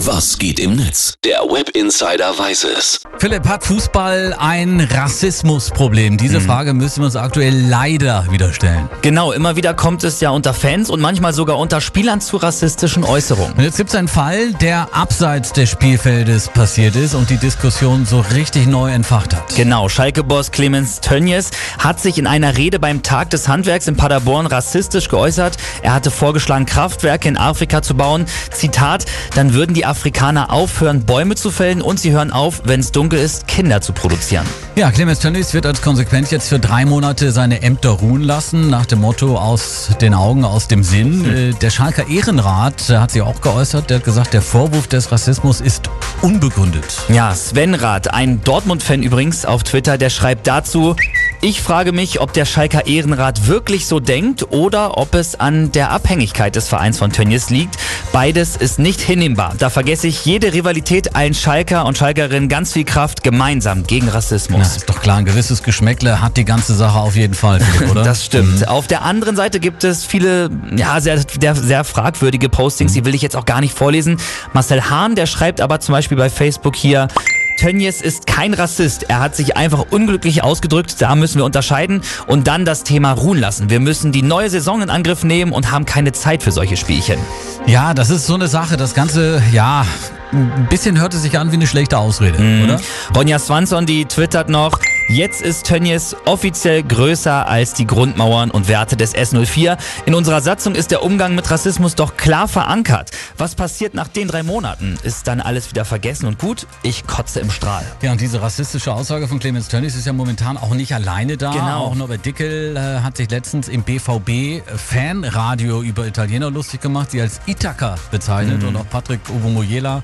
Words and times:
Was 0.00 0.36
geht 0.38 0.60
im 0.60 0.76
Netz? 0.76 1.14
Der 1.24 1.38
Web 1.38 1.70
Insider 1.70 2.38
weiß 2.38 2.64
es. 2.64 3.00
Philipp, 3.18 3.48
hat 3.48 3.64
Fußball 3.64 4.36
ein 4.38 4.86
Rassismusproblem? 4.92 6.18
Diese 6.18 6.38
Frage 6.38 6.74
müssen 6.74 7.00
wir 7.00 7.06
uns 7.06 7.16
aktuell 7.16 7.58
leider 7.66 8.30
wieder 8.30 8.52
stellen. 8.52 8.90
Genau, 9.00 9.32
immer 9.32 9.56
wieder 9.56 9.72
kommt 9.72 10.04
es 10.04 10.20
ja 10.20 10.28
unter 10.30 10.52
Fans 10.52 10.90
und 10.90 11.00
manchmal 11.00 11.32
sogar 11.32 11.58
unter 11.58 11.80
Spielern 11.80 12.20
zu 12.20 12.36
rassistischen 12.36 13.04
Äußerungen. 13.04 13.54
Und 13.54 13.64
jetzt 13.64 13.78
gibt 13.78 13.88
es 13.88 13.96
einen 13.96 14.06
Fall, 14.06 14.52
der 14.60 14.88
abseits 14.92 15.54
des 15.54 15.70
Spielfeldes 15.70 16.48
passiert 16.48 16.94
ist 16.94 17.14
und 17.14 17.30
die 17.30 17.38
Diskussion 17.38 18.04
so 18.04 18.20
richtig 18.34 18.66
neu 18.66 18.92
entfacht 18.92 19.34
hat. 19.34 19.54
Genau, 19.56 19.88
Schalke-Boss 19.88 20.50
Clemens 20.50 21.00
Tönnies 21.00 21.50
hat 21.78 22.00
sich 22.00 22.18
in 22.18 22.26
einer 22.26 22.58
Rede 22.58 22.78
beim 22.78 23.02
Tag 23.02 23.30
des 23.30 23.48
Handwerks 23.48 23.88
in 23.88 23.96
Paderborn 23.96 24.44
rassistisch 24.44 25.08
geäußert. 25.08 25.56
Er 25.80 25.94
hatte 25.94 26.10
vorgeschlagen, 26.10 26.66
Kraftwerke 26.66 27.28
in 27.28 27.38
Afrika 27.38 27.80
zu 27.80 27.94
bauen. 27.94 28.26
Zitat, 28.50 29.06
dann 29.34 29.54
würden 29.54 29.72
die 29.72 29.85
Afrikaner 29.86 30.52
aufhören, 30.52 31.04
Bäume 31.04 31.34
zu 31.34 31.50
fällen 31.50 31.82
und 31.82 31.98
sie 32.00 32.12
hören 32.12 32.30
auf, 32.32 32.62
wenn 32.64 32.80
es 32.80 32.92
dunkel 32.92 33.18
ist, 33.18 33.46
Kinder 33.46 33.80
zu 33.80 33.92
produzieren. 33.92 34.46
Ja, 34.74 34.90
Clemens 34.90 35.20
Tönnies 35.20 35.54
wird 35.54 35.66
als 35.66 35.80
Konsequenz 35.82 36.30
jetzt 36.30 36.48
für 36.48 36.58
drei 36.58 36.84
Monate 36.84 37.32
seine 37.32 37.62
Ämter 37.62 37.90
ruhen 37.90 38.22
lassen, 38.22 38.68
nach 38.68 38.86
dem 38.86 39.00
Motto 39.00 39.36
aus 39.38 39.90
den 40.00 40.14
Augen, 40.14 40.44
aus 40.44 40.68
dem 40.68 40.82
Sinn. 40.82 41.24
Äh, 41.24 41.54
Der 41.54 41.70
Schalker 41.70 42.08
Ehrenrat 42.08 42.90
äh, 42.90 42.98
hat 42.98 43.10
sich 43.10 43.22
auch 43.22 43.40
geäußert, 43.40 43.88
der 43.90 43.98
hat 43.98 44.04
gesagt, 44.04 44.34
der 44.34 44.42
Vorwurf 44.42 44.86
des 44.86 45.10
Rassismus 45.12 45.60
ist 45.60 45.88
unbegründet. 46.22 46.84
Ja, 47.08 47.34
Sven 47.34 47.74
Rath, 47.74 48.12
ein 48.12 48.42
Dortmund-Fan 48.44 49.02
übrigens 49.02 49.44
auf 49.46 49.62
Twitter, 49.62 49.98
der 49.98 50.10
schreibt 50.10 50.46
dazu, 50.46 50.96
ich 51.40 51.60
frage 51.60 51.92
mich, 51.92 52.20
ob 52.20 52.32
der 52.32 52.44
Schalker 52.44 52.86
Ehrenrat 52.86 53.46
wirklich 53.46 53.86
so 53.86 54.00
denkt 54.00 54.50
oder 54.50 54.96
ob 54.96 55.14
es 55.14 55.38
an 55.38 55.70
der 55.72 55.90
Abhängigkeit 55.90 56.56
des 56.56 56.68
Vereins 56.68 56.98
von 56.98 57.12
Tönnies 57.12 57.50
liegt. 57.50 57.76
Beides 58.12 58.56
ist 58.56 58.78
nicht 58.78 59.00
hinnehmbar. 59.00 59.54
Da 59.58 59.70
vergesse 59.70 60.06
ich 60.08 60.24
jede 60.24 60.52
Rivalität, 60.52 61.14
allen 61.14 61.34
Schalker 61.34 61.84
und 61.84 61.98
Schalkerinnen 61.98 62.48
ganz 62.48 62.72
viel 62.72 62.84
Kraft 62.84 63.22
gemeinsam 63.22 63.86
gegen 63.86 64.06
Na, 64.06 64.12
Rassismus. 64.12 64.76
ist 64.76 64.88
doch 64.88 65.00
klar, 65.00 65.18
ein 65.18 65.24
gewisses 65.24 65.62
Geschmäckle 65.62 66.20
hat 66.20 66.36
die 66.36 66.44
ganze 66.44 66.74
Sache 66.74 66.98
auf 66.98 67.16
jeden 67.16 67.34
Fall, 67.34 67.60
oder? 67.90 68.02
Das 68.02 68.24
stimmt. 68.24 68.66
Auf 68.68 68.86
der 68.86 69.02
anderen 69.02 69.36
Seite 69.36 69.60
gibt 69.60 69.84
es 69.84 70.04
viele, 70.04 70.50
ja, 70.74 71.00
sehr, 71.00 71.18
sehr, 71.18 71.54
sehr 71.54 71.84
fragwürdige 71.84 72.48
Postings, 72.48 72.94
die 72.94 73.04
will 73.04 73.14
ich 73.14 73.22
jetzt 73.22 73.36
auch 73.36 73.44
gar 73.44 73.60
nicht 73.60 73.76
vorlesen. 73.76 74.16
Marcel 74.52 74.90
Hahn, 74.90 75.14
der 75.14 75.26
schreibt 75.26 75.60
aber 75.60 75.80
zum 75.80 75.92
Beispiel 75.92 76.16
bei 76.16 76.30
Facebook 76.30 76.76
hier, 76.76 77.08
Tönnies 77.56 78.02
ist 78.02 78.26
kein 78.26 78.54
Rassist. 78.54 79.04
Er 79.08 79.20
hat 79.20 79.34
sich 79.34 79.56
einfach 79.56 79.86
unglücklich 79.90 80.42
ausgedrückt. 80.42 80.96
Da 81.00 81.14
müssen 81.14 81.38
wir 81.38 81.44
unterscheiden 81.44 82.02
und 82.26 82.46
dann 82.46 82.64
das 82.64 82.84
Thema 82.84 83.12
ruhen 83.12 83.38
lassen. 83.40 83.70
Wir 83.70 83.80
müssen 83.80 84.12
die 84.12 84.22
neue 84.22 84.50
Saison 84.50 84.82
in 84.82 84.90
Angriff 84.90 85.24
nehmen 85.24 85.52
und 85.52 85.70
haben 85.70 85.84
keine 85.86 86.12
Zeit 86.12 86.42
für 86.42 86.52
solche 86.52 86.76
Spielchen. 86.76 87.18
Ja, 87.66 87.94
das 87.94 88.10
ist 88.10 88.26
so 88.26 88.34
eine 88.34 88.48
Sache. 88.48 88.76
Das 88.76 88.94
Ganze, 88.94 89.42
ja, 89.52 89.86
ein 90.32 90.66
bisschen 90.68 91.00
hört 91.00 91.14
es 91.14 91.22
sich 91.22 91.38
an 91.38 91.50
wie 91.50 91.56
eine 91.56 91.66
schlechte 91.66 91.98
Ausrede, 91.98 92.38
oder? 92.64 92.80
Ronja 93.14 93.38
Swanson, 93.38 93.86
die 93.86 94.04
twittert 94.04 94.48
noch, 94.48 94.78
jetzt 95.08 95.42
ist 95.42 95.66
Tönnies 95.66 96.16
offiziell 96.24 96.82
größer 96.82 97.46
als 97.46 97.74
die 97.74 97.86
Grundmauern 97.86 98.50
und 98.50 98.68
Werte 98.68 98.96
des 98.96 99.14
S04. 99.14 99.78
In 100.06 100.14
unserer 100.14 100.40
Satzung 100.40 100.74
ist 100.74 100.90
der 100.90 101.02
Umgang 101.02 101.34
mit 101.34 101.50
Rassismus 101.50 101.94
doch 101.94 102.16
klar 102.16 102.48
verankert. 102.48 103.10
Was 103.38 103.54
passiert 103.54 103.94
nach 103.94 104.08
den 104.08 104.28
drei 104.28 104.42
Monaten? 104.42 104.98
Ist 105.02 105.26
dann 105.28 105.40
alles 105.40 105.70
wieder 105.70 105.84
vergessen 105.84 106.26
und 106.26 106.38
gut? 106.38 106.66
Ich 106.82 107.06
kotze 107.06 107.40
im 107.40 107.50
Strahl. 107.50 107.84
Ja, 108.02 108.12
und 108.12 108.20
diese 108.20 108.42
rassistische 108.42 108.92
Aussage 108.92 109.28
von 109.28 109.38
Clemens 109.38 109.68
Tönnies 109.68 109.94
ist 109.94 110.06
ja 110.06 110.12
momentan 110.12 110.56
auch 110.56 110.74
nicht 110.74 110.94
alleine 110.94 111.36
da. 111.36 111.52
Genau. 111.52 111.86
Auch 111.86 111.94
Norbert 111.94 112.24
Dickel 112.24 112.76
äh, 112.76 113.00
hat 113.00 113.16
sich 113.16 113.30
letztens 113.30 113.68
im 113.68 113.82
BVB 113.82 114.62
Fanradio 114.76 115.82
über 115.82 116.06
Italiener 116.06 116.50
lustig 116.50 116.80
gemacht, 116.80 117.10
sie 117.10 117.20
als 117.20 117.40
Ithaka 117.46 117.96
bezeichnet. 118.10 118.64
Und 118.64 118.76
auch 118.76 118.88
Patrick 118.88 119.20
Ovomoyela 119.30 120.02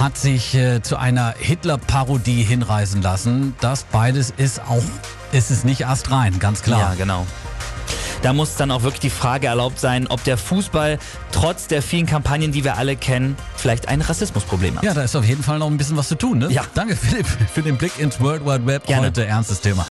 hat 0.00 0.16
sich 0.16 0.54
äh, 0.54 0.82
zu 0.82 0.96
einer 0.96 1.34
Hitler-Parodie 1.38 2.42
hinreißen 2.42 3.02
lassen. 3.02 3.54
Das 3.60 3.84
beides 3.84 4.31
ist 4.36 4.60
auch, 4.60 4.82
ist 5.32 5.50
es 5.50 5.64
nicht 5.64 5.86
astrein, 5.86 6.38
ganz 6.38 6.62
klar. 6.62 6.80
Ja, 6.80 6.94
genau. 6.94 7.26
Da 8.22 8.32
muss 8.32 8.54
dann 8.54 8.70
auch 8.70 8.82
wirklich 8.82 9.00
die 9.00 9.10
Frage 9.10 9.48
erlaubt 9.48 9.80
sein, 9.80 10.06
ob 10.06 10.22
der 10.22 10.38
Fußball 10.38 10.98
trotz 11.32 11.66
der 11.66 11.82
vielen 11.82 12.06
Kampagnen, 12.06 12.52
die 12.52 12.62
wir 12.62 12.76
alle 12.76 12.94
kennen, 12.94 13.36
vielleicht 13.56 13.88
ein 13.88 14.00
Rassismusproblem 14.00 14.76
hat. 14.76 14.84
Ja, 14.84 14.94
da 14.94 15.02
ist 15.02 15.16
auf 15.16 15.24
jeden 15.24 15.42
Fall 15.42 15.58
noch 15.58 15.66
ein 15.66 15.76
bisschen 15.76 15.96
was 15.96 16.06
zu 16.06 16.14
tun. 16.14 16.38
Ne? 16.38 16.48
Ja. 16.52 16.62
Danke, 16.74 16.94
Philipp, 16.94 17.26
für 17.26 17.62
den 17.62 17.76
Blick 17.76 17.98
ins 17.98 18.20
World 18.20 18.44
Wide 18.44 18.64
Web. 18.64 18.86
Gerne. 18.86 19.08
Heute 19.08 19.26
ernstes 19.26 19.60
Thema. 19.60 19.86